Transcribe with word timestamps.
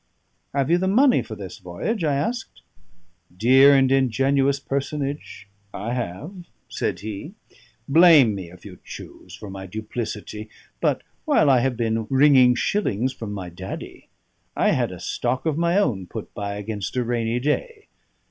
"Have 0.55 0.71
you 0.71 0.79
the 0.79 0.87
money 0.87 1.21
for 1.21 1.35
this 1.35 1.59
voyage?" 1.59 2.03
I 2.03 2.15
asked. 2.15 2.63
"Dear 3.37 3.75
and 3.75 3.91
ingenuous 3.91 4.59
personage, 4.59 5.47
I 5.75 5.93
have," 5.93 6.45
said 6.67 7.01
he. 7.01 7.35
"Blame 7.87 8.33
me, 8.33 8.49
if 8.49 8.65
you 8.65 8.79
choose, 8.83 9.35
for 9.35 9.47
my 9.51 9.67
duplicity; 9.67 10.49
but 10.81 11.03
while 11.25 11.51
I 11.51 11.59
have 11.59 11.77
been 11.77 12.07
wringing 12.09 12.55
shillings 12.55 13.13
from 13.13 13.31
my 13.31 13.49
daddy, 13.49 14.09
I 14.55 14.71
had 14.71 14.91
a 14.91 14.99
stock 14.99 15.45
of 15.45 15.55
my 15.55 15.77
own 15.77 16.07
put 16.07 16.33
by 16.33 16.55
against 16.55 16.97
a 16.97 17.03
rainy 17.03 17.39
day. 17.39 17.87